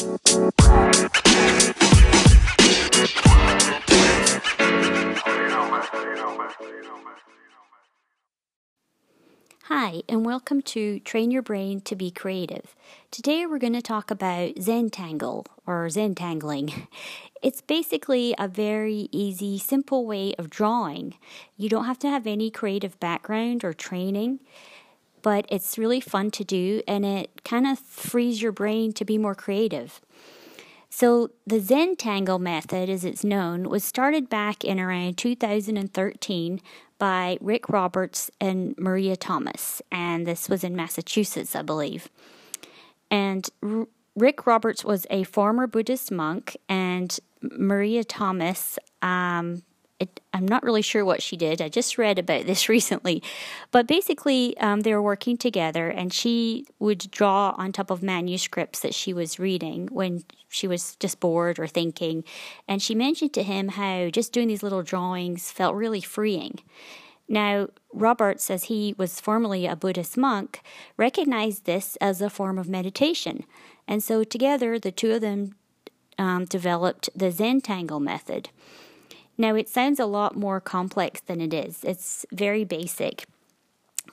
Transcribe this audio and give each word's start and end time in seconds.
Hi, 0.00 0.06
and 10.08 10.24
welcome 10.24 10.62
to 10.62 11.00
Train 11.00 11.30
Your 11.30 11.42
Brain 11.42 11.82
to 11.82 11.94
Be 11.94 12.10
Creative. 12.10 12.74
Today 13.10 13.44
we're 13.44 13.58
going 13.58 13.74
to 13.74 13.82
talk 13.82 14.10
about 14.10 14.54
Zentangle 14.54 15.44
or 15.66 15.86
Zentangling. 15.88 16.86
It's 17.42 17.62
basically 17.62 18.34
a 18.38 18.48
very 18.48 19.08
easy, 19.12 19.58
simple 19.58 20.04
way 20.04 20.34
of 20.34 20.50
drawing. 20.50 21.14
You 21.56 21.70
don't 21.70 21.86
have 21.86 21.98
to 22.00 22.08
have 22.10 22.26
any 22.26 22.50
creative 22.50 23.00
background 23.00 23.64
or 23.64 23.72
training, 23.72 24.40
but 25.22 25.46
it's 25.48 25.78
really 25.78 26.00
fun 26.00 26.30
to 26.32 26.44
do 26.44 26.82
and 26.86 27.04
it 27.04 27.44
kind 27.44 27.66
of 27.66 27.78
frees 27.78 28.42
your 28.42 28.52
brain 28.52 28.92
to 28.94 29.04
be 29.04 29.18
more 29.18 29.34
creative. 29.34 30.00
So, 30.92 31.30
the 31.46 31.60
Zentangle 31.60 32.40
method, 32.40 32.90
as 32.90 33.04
it's 33.04 33.22
known, 33.22 33.68
was 33.68 33.84
started 33.84 34.28
back 34.28 34.64
in 34.64 34.80
around 34.80 35.18
2013 35.18 36.60
by 36.98 37.38
Rick 37.40 37.68
Roberts 37.68 38.28
and 38.40 38.76
Maria 38.76 39.16
Thomas, 39.16 39.80
and 39.92 40.26
this 40.26 40.48
was 40.48 40.64
in 40.64 40.74
Massachusetts, 40.74 41.54
I 41.54 41.62
believe. 41.62 42.08
And 43.08 43.48
R- 43.62 43.86
Rick 44.16 44.46
Roberts 44.48 44.84
was 44.84 45.06
a 45.10 45.22
former 45.22 45.68
Buddhist 45.68 46.10
monk, 46.10 46.56
and 46.68 47.18
Maria 47.40 48.02
Thomas 48.02 48.76
um, 49.00 49.62
I'm 50.32 50.46
not 50.46 50.62
really 50.62 50.82
sure 50.82 51.04
what 51.04 51.22
she 51.22 51.36
did. 51.36 51.60
I 51.60 51.68
just 51.68 51.98
read 51.98 52.18
about 52.18 52.46
this 52.46 52.68
recently. 52.68 53.22
But 53.70 53.86
basically, 53.86 54.56
um, 54.58 54.80
they 54.80 54.94
were 54.94 55.02
working 55.02 55.36
together, 55.36 55.88
and 55.88 56.12
she 56.12 56.66
would 56.78 57.10
draw 57.10 57.54
on 57.56 57.72
top 57.72 57.90
of 57.90 58.02
manuscripts 58.02 58.80
that 58.80 58.94
she 58.94 59.12
was 59.12 59.38
reading 59.38 59.88
when 59.88 60.24
she 60.48 60.66
was 60.66 60.96
just 60.96 61.20
bored 61.20 61.58
or 61.58 61.66
thinking. 61.66 62.24
And 62.68 62.82
she 62.82 62.94
mentioned 62.94 63.32
to 63.34 63.42
him 63.42 63.68
how 63.68 64.10
just 64.10 64.32
doing 64.32 64.48
these 64.48 64.62
little 64.62 64.82
drawings 64.82 65.50
felt 65.50 65.74
really 65.74 66.00
freeing. 66.00 66.60
Now, 67.28 67.68
Robert 67.92 68.50
as 68.50 68.64
he 68.64 68.94
was 68.98 69.20
formerly 69.20 69.66
a 69.66 69.76
Buddhist 69.76 70.16
monk, 70.16 70.60
recognized 70.96 71.64
this 71.64 71.96
as 72.00 72.20
a 72.20 72.28
form 72.28 72.58
of 72.58 72.68
meditation. 72.68 73.44
And 73.86 74.02
so 74.02 74.24
together, 74.24 74.80
the 74.80 74.90
two 74.90 75.12
of 75.12 75.20
them 75.20 75.54
um, 76.18 76.44
developed 76.44 77.08
the 77.14 77.30
Zentangle 77.30 78.00
method. 78.00 78.50
Now, 79.40 79.54
it 79.54 79.70
sounds 79.70 79.98
a 79.98 80.04
lot 80.04 80.36
more 80.36 80.60
complex 80.60 81.22
than 81.22 81.40
it 81.40 81.54
is, 81.54 81.82
it's 81.82 82.26
very 82.30 82.62
basic. 82.62 83.24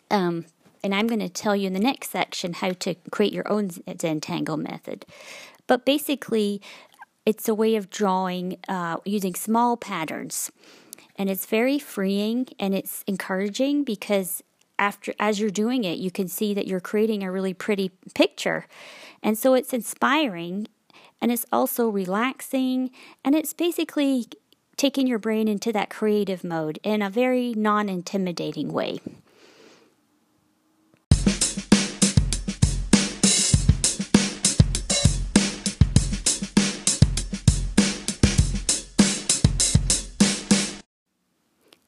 Um, 0.09 0.45
and 0.81 0.95
I'm 0.95 1.05
going 1.05 1.19
to 1.19 1.27
tell 1.27 1.53
you 1.53 1.67
in 1.67 1.73
the 1.73 1.81
next 1.81 2.11
section 2.11 2.53
how 2.53 2.71
to 2.71 2.95
create 3.11 3.33
your 3.33 3.51
own 3.51 3.67
Zentangle 3.67 4.57
method. 4.57 5.05
But 5.67 5.83
basically, 5.83 6.61
it's 7.25 7.49
a 7.49 7.53
way 7.53 7.75
of 7.75 7.89
drawing 7.89 8.57
uh, 8.69 8.99
using 9.03 9.35
small 9.35 9.75
patterns. 9.75 10.49
And 11.17 11.29
it's 11.29 11.45
very 11.45 11.77
freeing 11.77 12.47
and 12.57 12.73
it's 12.73 13.03
encouraging 13.05 13.83
because 13.83 14.41
after 14.79 15.13
as 15.19 15.41
you're 15.41 15.49
doing 15.49 15.83
it, 15.83 15.97
you 15.97 16.09
can 16.09 16.29
see 16.29 16.53
that 16.53 16.67
you're 16.67 16.79
creating 16.79 17.21
a 17.21 17.31
really 17.33 17.53
pretty 17.53 17.91
picture. 18.15 18.65
And 19.21 19.37
so 19.37 19.55
it's 19.55 19.73
inspiring 19.73 20.67
and 21.19 21.33
it's 21.33 21.45
also 21.51 21.89
relaxing 21.89 22.91
and 23.25 23.35
it's 23.35 23.51
basically 23.51 24.27
taking 24.77 25.07
your 25.07 25.19
brain 25.19 25.47
into 25.47 25.73
that 25.73 25.89
creative 25.89 26.43
mode 26.43 26.79
in 26.83 27.01
a 27.01 27.09
very 27.09 27.53
non 27.55 27.89
intimidating 27.89 28.71
way. 28.71 28.99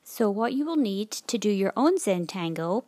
So, 0.03 0.30
what 0.30 0.52
you 0.52 0.66
will 0.66 0.76
need 0.76 1.12
to 1.12 1.38
do 1.38 1.50
your 1.50 1.72
own 1.78 1.97
Zentangle 1.97 2.84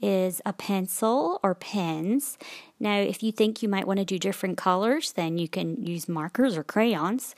is 0.00 0.40
a 0.46 0.54
pencil 0.54 1.38
or 1.42 1.54
pens. 1.54 2.38
Now, 2.78 2.96
if 2.96 3.22
you 3.22 3.32
think 3.32 3.62
you 3.62 3.68
might 3.68 3.86
want 3.86 3.98
to 3.98 4.04
do 4.06 4.18
different 4.18 4.56
colors, 4.56 5.12
then 5.12 5.36
you 5.36 5.46
can 5.46 5.84
use 5.84 6.08
markers 6.08 6.56
or 6.56 6.64
crayons 6.64 7.34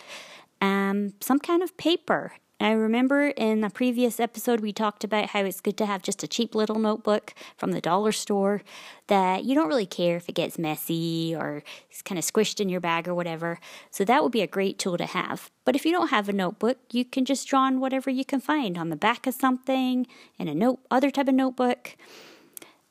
um, 0.63 1.13
some 1.21 1.41
kind 1.41 1.63
of 1.63 1.77
paper. 1.77 2.33
I 2.61 2.71
remember 2.71 3.27
in 3.31 3.65
a 3.65 3.71
previous 3.71 4.21
episode 4.21 4.61
we 4.61 4.73
talked 4.73 5.03
about 5.03 5.31
how 5.31 5.41
it's 5.41 5.61
good 5.61 5.77
to 5.79 5.87
have 5.87 6.01
just 6.01 6.23
a 6.23 6.29
cheap 6.29 6.55
little 6.55 6.79
notebook 6.79 7.35
from 7.57 7.73
the 7.73 7.81
dollar 7.81 8.13
store 8.13 8.63
that 9.09 9.43
you 9.43 9.57
don't 9.57 9.67
really 9.67 9.85
care 9.85 10.17
if 10.17 10.29
it 10.29 10.37
gets 10.37 10.61
messy 10.61 11.35
or 11.37 11.65
it's 11.91 12.03
kind 12.03 12.21
of 12.21 12.25
squished 12.25 12.61
in 12.61 12.69
your 12.69 12.81
bag 12.81 13.09
or 13.09 13.17
whatever. 13.17 13.59
So 13.91 14.05
that 14.05 14.23
would 14.23 14.31
be 14.31 14.43
a 14.43 14.47
great 14.47 14.79
tool 14.79 14.97
to 14.97 15.07
have. 15.07 15.51
But 15.65 15.75
if 15.75 15.85
you 15.85 15.91
don't 15.91 16.11
have 16.11 16.29
a 16.29 16.33
notebook, 16.33 16.79
you 16.93 17.05
can 17.05 17.25
just 17.25 17.49
draw 17.49 17.63
on 17.63 17.81
whatever 17.81 18.11
you 18.11 18.25
can 18.25 18.39
find 18.41 18.79
on 18.79 18.91
the 18.91 18.97
back 18.97 19.27
of 19.27 19.35
something, 19.35 20.07
in 20.39 20.47
a 20.47 20.55
note 20.55 20.79
other 20.89 21.11
type 21.11 21.27
of 21.27 21.35
notebook. 21.35 21.97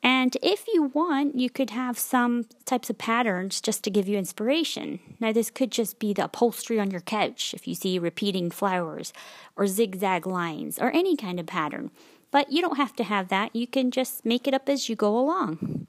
And 0.02 0.36
if 0.42 0.66
you 0.66 0.84
want, 0.94 1.38
you 1.38 1.48
could 1.48 1.70
have 1.70 1.96
some 1.96 2.46
types 2.64 2.90
of 2.90 2.98
patterns 2.98 3.60
just 3.60 3.84
to 3.84 3.90
give 3.90 4.08
you 4.08 4.18
inspiration. 4.18 4.98
Now, 5.20 5.32
this 5.32 5.50
could 5.50 5.70
just 5.70 6.00
be 6.00 6.12
the 6.12 6.24
upholstery 6.24 6.80
on 6.80 6.90
your 6.90 7.00
couch 7.00 7.54
if 7.54 7.68
you 7.68 7.74
see 7.76 7.98
repeating 7.98 8.50
flowers 8.50 9.12
or 9.54 9.68
zigzag 9.68 10.26
lines 10.26 10.78
or 10.78 10.90
any 10.90 11.16
kind 11.16 11.38
of 11.38 11.46
pattern. 11.46 11.92
But 12.32 12.50
you 12.50 12.62
don't 12.62 12.78
have 12.78 12.96
to 12.96 13.04
have 13.04 13.28
that. 13.28 13.54
You 13.54 13.66
can 13.66 13.90
just 13.90 14.24
make 14.24 14.48
it 14.48 14.54
up 14.54 14.68
as 14.68 14.88
you 14.88 14.96
go 14.96 15.16
along. 15.16 15.81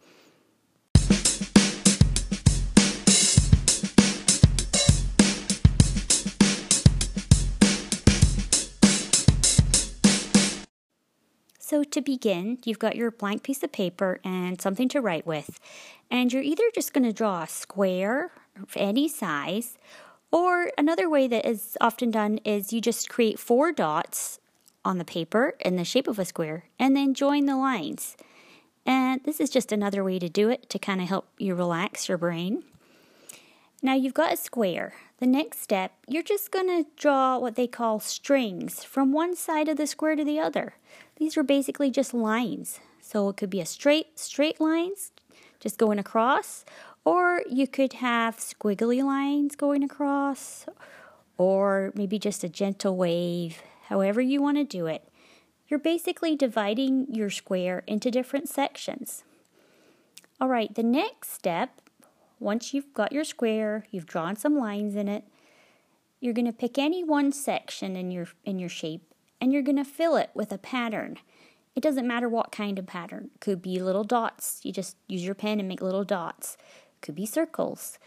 So, 11.73 11.83
to 11.83 12.01
begin, 12.01 12.59
you've 12.65 12.77
got 12.77 12.95
your 12.95 13.09
blank 13.09 13.41
piece 13.41 13.63
of 13.63 13.71
paper 13.71 14.19
and 14.23 14.61
something 14.61 14.87
to 14.89 15.01
write 15.01 15.25
with. 15.25 15.59
And 16.11 16.31
you're 16.31 16.43
either 16.43 16.65
just 16.75 16.93
going 16.93 17.03
to 17.03 17.11
draw 17.11 17.41
a 17.41 17.47
square 17.47 18.31
of 18.61 18.69
any 18.75 19.07
size, 19.07 19.79
or 20.31 20.69
another 20.77 21.09
way 21.09 21.27
that 21.27 21.47
is 21.47 21.75
often 21.81 22.11
done 22.11 22.37
is 22.45 22.73
you 22.73 22.79
just 22.79 23.09
create 23.09 23.39
four 23.39 23.71
dots 23.71 24.39
on 24.85 24.99
the 24.99 25.03
paper 25.03 25.55
in 25.61 25.75
the 25.75 25.83
shape 25.83 26.07
of 26.07 26.19
a 26.19 26.25
square 26.25 26.65
and 26.77 26.95
then 26.95 27.15
join 27.15 27.47
the 27.47 27.57
lines. 27.57 28.17
And 28.85 29.21
this 29.23 29.39
is 29.39 29.49
just 29.49 29.71
another 29.71 30.03
way 30.03 30.19
to 30.19 30.29
do 30.29 30.49
it 30.49 30.69
to 30.69 30.77
kind 30.77 31.01
of 31.01 31.07
help 31.07 31.25
you 31.39 31.55
relax 31.55 32.07
your 32.07 32.19
brain. 32.19 32.65
Now 33.81 33.95
you've 33.95 34.13
got 34.13 34.33
a 34.33 34.37
square. 34.37 34.93
The 35.23 35.29
next 35.29 35.61
step, 35.61 35.93
you're 36.05 36.21
just 36.21 36.51
going 36.51 36.67
to 36.67 36.89
draw 36.97 37.37
what 37.37 37.55
they 37.55 37.65
call 37.65 38.01
strings 38.01 38.83
from 38.83 39.13
one 39.13 39.37
side 39.37 39.69
of 39.69 39.77
the 39.77 39.87
square 39.87 40.17
to 40.17 40.25
the 40.25 40.37
other. 40.37 40.73
These 41.15 41.37
are 41.37 41.43
basically 41.43 41.89
just 41.89 42.13
lines. 42.13 42.81
So 42.99 43.29
it 43.29 43.37
could 43.37 43.49
be 43.49 43.61
a 43.61 43.65
straight, 43.65 44.19
straight 44.19 44.59
lines 44.59 45.13
just 45.61 45.77
going 45.77 45.97
across, 45.97 46.65
or 47.05 47.41
you 47.49 47.67
could 47.67 47.93
have 47.93 48.35
squiggly 48.35 49.01
lines 49.01 49.55
going 49.55 49.81
across, 49.81 50.65
or 51.37 51.93
maybe 51.95 52.19
just 52.19 52.43
a 52.43 52.49
gentle 52.49 52.97
wave, 52.97 53.63
however 53.83 54.19
you 54.19 54.41
want 54.41 54.57
to 54.57 54.65
do 54.65 54.87
it. 54.87 55.07
You're 55.69 55.79
basically 55.79 56.35
dividing 56.35 57.07
your 57.09 57.29
square 57.29 57.83
into 57.87 58.11
different 58.11 58.49
sections. 58.49 59.23
All 60.41 60.49
right, 60.49 60.75
the 60.75 60.83
next 60.83 61.31
step, 61.31 61.79
once 62.43 62.73
you've 62.73 62.93
got 62.93 63.11
your 63.11 63.23
square, 63.23 63.85
you've 63.89 64.05
drawn 64.05 64.35
some 64.35 64.57
lines 64.57 64.95
in 64.95 65.07
it, 65.07 65.23
you're 66.19 66.33
going 66.33 66.45
to 66.45 66.53
pick 66.53 66.77
any 66.77 67.03
one 67.03 67.31
section 67.31 67.95
in 67.95 68.11
your 68.11 68.27
in 68.45 68.59
your 68.59 68.69
shape 68.69 69.13
and 69.41 69.51
you're 69.51 69.61
going 69.61 69.77
to 69.77 69.83
fill 69.83 70.15
it 70.15 70.29
with 70.33 70.51
a 70.51 70.57
pattern. 70.57 71.17
It 71.75 71.81
doesn't 71.81 72.07
matter 72.07 72.29
what 72.29 72.51
kind 72.51 72.77
of 72.77 72.85
pattern. 72.85 73.31
It 73.33 73.41
could 73.41 73.61
be 73.61 73.79
little 73.79 74.03
dots. 74.03 74.61
You 74.63 74.71
just 74.71 74.95
use 75.07 75.25
your 75.25 75.35
pen 75.35 75.59
and 75.59 75.67
make 75.67 75.81
little 75.81 76.03
dots. 76.03 76.55
It 76.95 77.01
could 77.01 77.15
be 77.15 77.25
circles. 77.25 77.97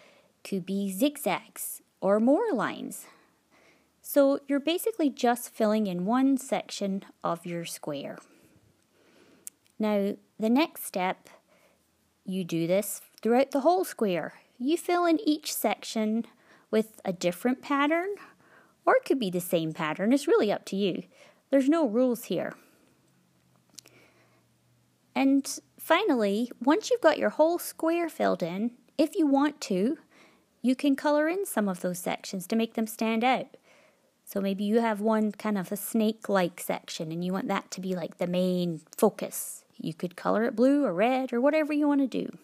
It 0.45 0.49
could 0.49 0.65
be 0.65 0.93
zigzags 0.93 1.83
or 2.01 2.21
more 2.21 2.53
lines. 2.53 3.07
So 4.01 4.39
you're 4.47 4.61
basically 4.61 5.11
just 5.11 5.51
filling 5.51 5.89
in 5.89 6.07
one 6.07 6.39
section 6.39 7.03
of 7.25 7.45
your 7.45 7.65
square. 7.65 8.19
Now, 9.79 10.15
the 10.39 10.49
next 10.49 10.85
step, 10.85 11.29
you 12.25 12.45
do 12.45 12.67
this 12.67 13.01
throughout 13.23 13.51
the 13.51 13.61
whole 13.61 13.85
square. 13.85 14.35
You 14.59 14.77
fill 14.77 15.05
in 15.07 15.21
each 15.21 15.53
section 15.53 16.27
with 16.71 17.01
a 17.05 17.13
different 17.13 17.63
pattern 17.63 18.17
or 18.87 18.97
it 18.97 19.05
could 19.05 19.19
be 19.19 19.31
the 19.31 19.41
same 19.41 19.73
pattern. 19.73 20.13
It's 20.13 20.29
really 20.29 20.53
up 20.53 20.65
to 20.67 20.77
you. 20.77 21.03
There's 21.51 21.69
no 21.69 21.87
rules 21.87 22.25
here. 22.25 22.55
And 25.15 25.59
finally, 25.79 26.51
once 26.63 26.91
you've 26.91 27.01
got 27.01 27.19
your 27.19 27.31
whole 27.31 27.59
square 27.59 28.09
filled 28.09 28.43
in, 28.43 28.73
if 28.97 29.17
you 29.17 29.27
want 29.27 29.61
to, 29.63 29.99
you 30.63 30.77
can 30.77 30.97
color 30.97 31.29
in 31.29 31.47
some 31.47 31.69
of 31.69 31.81
those 31.81 31.99
sections 31.99 32.47
to 32.47 32.57
make 32.57 32.75
them 32.75 32.87
stand 32.87 33.25
out. 33.25 33.57
So 34.25 34.41
maybe 34.41 34.65
you 34.65 34.81
have 34.81 35.01
one 35.01 35.33
kind 35.33 35.57
of 35.57 35.71
a 35.71 35.77
snake 35.77 36.29
like 36.29 36.61
section 36.61 37.13
and 37.13 37.25
you 37.25 37.33
want 37.33 37.49
that 37.49 37.71
to 37.73 37.81
be 37.81 37.95
like 37.95 38.19
the 38.19 38.27
main 38.27 38.81
focus. 38.97 39.65
You 39.79 39.95
could 39.95 40.17
color 40.17 40.45
it 40.45 40.57
blue 40.57 40.85
or 40.85 40.93
red 40.93 41.33
or 41.33 41.41
whatever 41.41 41.73
you 41.73 41.87
want 41.87 42.01
to 42.01 42.07
do. 42.07 42.37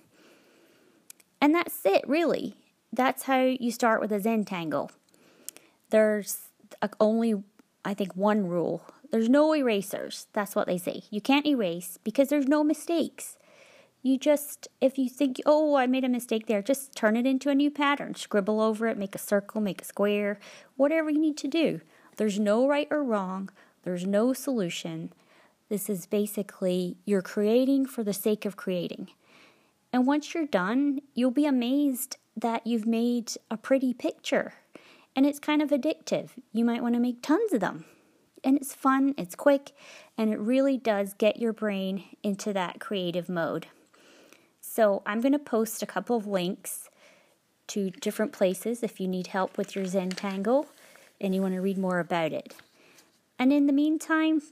And 1.43 1.55
that's 1.55 1.85
it, 1.85 2.05
really. 2.09 2.55
that's 2.93 3.25
how 3.25 3.41
you 3.41 3.71
start 3.71 4.01
with 4.01 4.13
a 4.13 4.21
Zentangle. 4.21 4.91
There's 5.91 6.49
uh, 6.81 6.89
only, 7.01 7.43
I 7.85 7.95
think, 7.95 8.15
one 8.15 8.47
rule. 8.47 8.85
There's 9.11 9.29
no 9.29 9.55
erasers. 9.55 10.27
That's 10.33 10.55
what 10.55 10.67
they 10.67 10.79
say. 10.79 11.03
You 11.11 11.21
can't 11.21 11.47
erase 11.47 11.99
because 12.05 12.29
there's 12.29 12.47
no 12.47 12.63
mistakes. 12.63 13.37
You 14.03 14.19
just, 14.19 14.69
if 14.81 14.99
you 14.99 15.09
think, 15.09 15.41
oh, 15.47 15.77
I 15.77 15.87
made 15.87 16.05
a 16.05 16.09
mistake 16.09 16.47
there, 16.47 16.63
just 16.63 16.95
turn 16.95 17.17
it 17.17 17.27
into 17.27 17.51
a 17.51 17.55
new 17.55 17.71
pattern. 17.71 18.15
Scribble 18.15 18.61
over 18.61 18.87
it, 18.89 18.99
make 18.99 19.15
a 19.15 19.19
circle, 19.19 19.61
make 19.61 19.83
a 19.83 19.85
square, 19.85 20.39
whatever 20.77 21.09
you 21.09 21.21
need 21.21 21.37
to 21.39 21.49
do. 21.49 21.81
There's 22.17 22.39
no 22.39 22.67
right 22.67 22.89
or 22.91 23.03
wrong, 23.03 23.51
there's 23.85 24.07
no 24.07 24.33
solution. 24.33 25.13
This 25.69 25.89
is 25.89 26.07
basically 26.07 26.97
you're 27.05 27.23
creating 27.23 27.87
for 27.87 28.03
the 28.03 28.13
sake 28.13 28.45
of 28.45 28.57
creating. 28.57 29.09
And 29.93 30.07
once 30.07 30.33
you're 30.33 30.47
done, 30.47 31.01
you'll 31.15 31.31
be 31.31 31.47
amazed 31.47 32.17
that 32.37 32.67
you've 32.67 32.87
made 32.87 33.33
a 33.51 33.57
pretty 33.57 33.93
picture. 33.93 34.55
And 35.15 35.27
it's 35.27 35.39
kind 35.39 35.61
of 35.61 35.71
addictive. 35.71 36.31
You 36.53 36.65
might 36.65 36.83
want 36.83 36.95
to 36.95 37.01
make 37.01 37.23
tons 37.23 37.53
of 37.53 37.61
them. 37.61 37.85
And 38.43 38.57
it's 38.57 38.75
fun, 38.75 39.15
it's 39.17 39.37
quick, 39.37 39.71
and 40.19 40.33
it 40.33 40.39
really 40.39 40.77
does 40.77 41.15
get 41.15 41.37
your 41.37 41.53
brain 41.53 42.05
into 42.25 42.53
that 42.53 42.81
creative 42.81 43.29
mode. 43.29 43.69
So 44.61 45.03
I'm 45.07 45.21
going 45.21 45.33
to 45.33 45.39
post 45.39 45.83
a 45.83 45.87
couple 45.87 46.17
of 46.17 46.27
links 46.27 46.89
to 47.69 47.91
different 47.91 48.33
places 48.33 48.83
if 48.83 49.01
you 49.01 49.07
need 49.07 49.29
help 49.29 49.57
with 49.57 49.77
your 49.77 49.85
Zentangle 49.85 50.67
and 51.21 51.35
you 51.35 51.41
want 51.41 51.55
to 51.55 51.61
read 51.61 51.79
more 51.79 52.01
about 52.01 52.33
it. 52.33 52.55
And 53.39 53.53
in 53.53 53.67
the 53.67 53.73
meantime, 53.73 54.43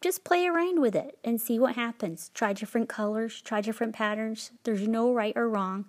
just 0.00 0.24
play 0.24 0.46
around 0.46 0.80
with 0.80 0.94
it 0.94 1.18
and 1.24 1.40
see 1.40 1.58
what 1.58 1.74
happens. 1.74 2.30
Try 2.34 2.52
different 2.52 2.88
colors, 2.88 3.40
try 3.40 3.60
different 3.60 3.94
patterns. 3.94 4.52
There's 4.64 4.86
no 4.86 5.12
right 5.12 5.36
or 5.36 5.48
wrong, 5.48 5.86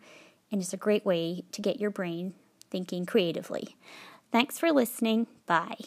and 0.52 0.62
it's 0.62 0.74
a 0.74 0.78
great 0.78 1.06
way 1.06 1.44
to 1.52 1.62
get 1.62 1.80
your 1.80 1.92
brain 1.92 2.34
thinking 2.72 3.06
creatively. 3.06 3.76
Thanks 4.32 4.58
for 4.60 4.72
listening. 4.72 5.28
Bye. 5.46 5.78